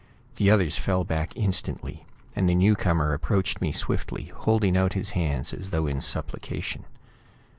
The 0.37 0.49
others 0.49 0.77
fell 0.79 1.03
back 1.03 1.37
instantly, 1.37 2.07
and 2.35 2.49
the 2.49 2.55
newcomer 2.55 3.13
approached 3.13 3.61
me 3.61 3.71
swiftly, 3.71 4.31
holding 4.35 4.75
out 4.75 4.93
his 4.93 5.11
hands 5.11 5.53
as 5.53 5.69
though 5.69 5.85
in 5.85 6.01
supplication. 6.01 6.85